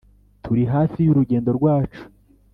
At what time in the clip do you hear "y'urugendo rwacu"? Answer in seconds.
1.05-2.01